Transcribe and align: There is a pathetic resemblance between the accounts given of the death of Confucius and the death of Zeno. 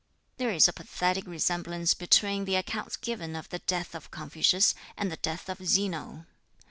There 0.37 0.49
is 0.49 0.67
a 0.67 0.73
pathetic 0.73 1.27
resemblance 1.27 1.93
between 1.93 2.45
the 2.45 2.55
accounts 2.55 2.97
given 2.97 3.35
of 3.35 3.49
the 3.49 3.59
death 3.59 3.93
of 3.93 4.09
Confucius 4.09 4.73
and 4.97 5.11
the 5.11 5.17
death 5.17 5.47
of 5.47 5.63
Zeno. 5.63 6.25